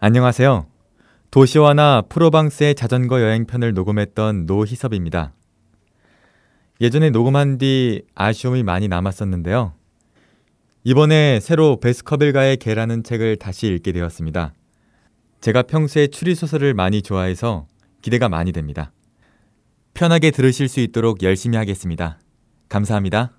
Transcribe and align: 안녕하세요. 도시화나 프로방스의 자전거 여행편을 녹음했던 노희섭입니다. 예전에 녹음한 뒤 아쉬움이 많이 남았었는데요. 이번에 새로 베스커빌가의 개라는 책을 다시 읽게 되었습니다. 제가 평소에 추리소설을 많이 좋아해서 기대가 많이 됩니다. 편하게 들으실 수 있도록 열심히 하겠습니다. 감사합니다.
안녕하세요. 0.00 0.64
도시화나 1.32 2.02
프로방스의 2.08 2.76
자전거 2.76 3.20
여행편을 3.20 3.74
녹음했던 3.74 4.46
노희섭입니다. 4.46 5.32
예전에 6.80 7.10
녹음한 7.10 7.58
뒤 7.58 8.02
아쉬움이 8.14 8.62
많이 8.62 8.86
남았었는데요. 8.86 9.72
이번에 10.84 11.40
새로 11.40 11.80
베스커빌가의 11.80 12.58
개라는 12.58 13.02
책을 13.02 13.38
다시 13.38 13.66
읽게 13.66 13.90
되었습니다. 13.90 14.54
제가 15.40 15.62
평소에 15.62 16.06
추리소설을 16.06 16.74
많이 16.74 17.02
좋아해서 17.02 17.66
기대가 18.00 18.28
많이 18.28 18.52
됩니다. 18.52 18.92
편하게 19.94 20.30
들으실 20.30 20.68
수 20.68 20.78
있도록 20.78 21.24
열심히 21.24 21.58
하겠습니다. 21.58 22.20
감사합니다. 22.68 23.32